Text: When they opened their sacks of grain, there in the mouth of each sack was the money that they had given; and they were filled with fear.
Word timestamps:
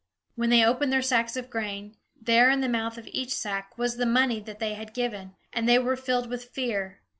When 0.33 0.49
they 0.49 0.65
opened 0.65 0.91
their 0.91 1.03
sacks 1.03 1.37
of 1.37 1.51
grain, 1.51 1.95
there 2.19 2.49
in 2.49 2.61
the 2.61 2.67
mouth 2.67 2.97
of 2.97 3.05
each 3.11 3.29
sack 3.35 3.77
was 3.77 3.97
the 3.97 4.07
money 4.07 4.39
that 4.39 4.57
they 4.57 4.73
had 4.73 4.95
given; 4.95 5.35
and 5.53 5.69
they 5.69 5.77
were 5.77 5.95
filled 5.95 6.27
with 6.27 6.45
fear. 6.45 7.01